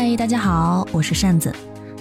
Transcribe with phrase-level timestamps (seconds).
[0.00, 1.52] 嗨，大家好，我是扇子。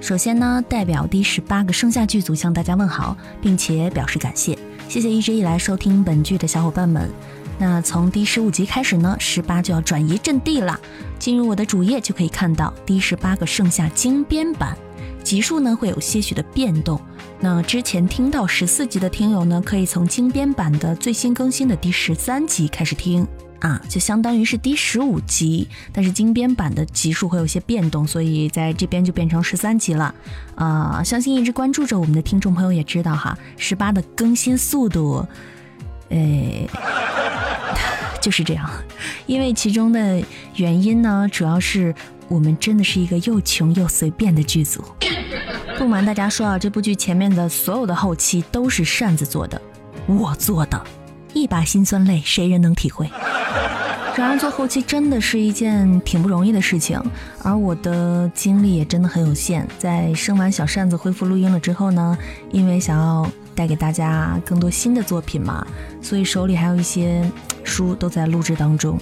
[0.00, 4.56] 首先呢，代表第十八个盛夏剧组向大家问好，并且表示感谢，
[4.88, 7.10] 谢谢一直以来收听本剧的小伙伴们。
[7.58, 10.80] 那从第十五集开始呢，十八就要转移阵地了。
[11.18, 14.74] 进入我的主页就可以看到第十八个盛夏精编版，
[15.22, 17.00] 集数呢会有些许的变动。
[17.40, 23.26] 那之前听到十四集的听友呢，可以从精编版的最新更新的第十三集开始听。
[23.60, 30.12] 啊，就相当于是第十五集，但是精编版的集数会有些变动，所以在这边就变成十三集了。
[30.56, 35.24] 啊，相信一直关注着我们的听众朋友也知道哈，十八的更新速度，
[36.08, 36.68] 诶，
[38.20, 38.68] 就是这样。
[39.26, 40.20] 因为其中的
[40.56, 41.94] 原因呢，主要是
[42.26, 44.82] 我们真的是一个又穷又随便的剧组。
[45.82, 49.60] 不瞒大家说啊，这部剧前面的所有的后期都是扇子做的，
[50.06, 50.80] 我做的，
[51.34, 53.10] 一把辛酸泪，谁人能体会？
[54.16, 57.02] 然而做后期真的是一件挺不容易的事情，
[57.42, 59.66] 而我的精力也真的很有限。
[59.76, 62.16] 在生完小扇子恢复录音了之后呢，
[62.52, 65.66] 因为想要带给大家更多新的作品嘛，
[66.00, 67.28] 所以手里还有一些
[67.64, 68.96] 书都在录制当中。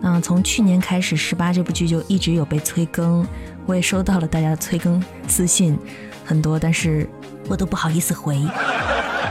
[0.00, 3.26] 那从去年开始，十八这部剧就一直有被催更，
[3.66, 5.76] 我也收到了大家的催更私信
[6.30, 7.08] 很多，但是
[7.48, 8.40] 我都不好意思回。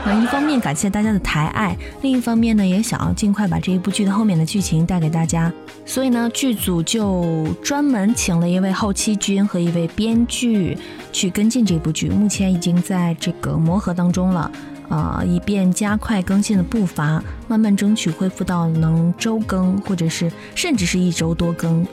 [0.04, 5.50] 那一方面感谢大家的抬爱，另一方面呢，也想要尽快把这一部剧的后面的剧情带给大家，
[5.86, 10.76] 所以呢，剧组就专门请了一位后期君和一位编剧
[11.10, 14.50] 去跟进这部剧，目前已经在这个磨合当中了，
[14.90, 21.86] 啊，以便加快更新的步伐，慢慢争取恢复到能周更，或者是甚至是一周多更，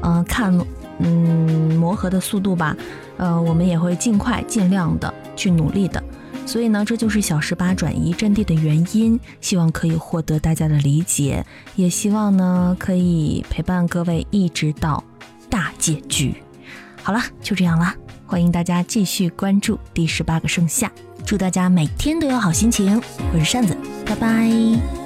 [0.00, 0.58] 呃，看
[1.00, 2.76] 嗯磨合的速度吧，
[3.16, 6.02] 呃，我们也会尽快尽量的去努力的。
[6.46, 15.02] 所以呢，这就是小十八转移阵地的原因，希望可以获得大家的理解，也希望呢可以陪伴各位一直到
[15.48, 16.34] 大结局。
[17.02, 17.94] 好了，就这样了，
[18.26, 20.90] 欢迎大家继续关注第十八个盛夏，
[21.24, 23.00] 祝大家每天都有好心情。
[23.32, 25.03] 我是扇子，拜拜。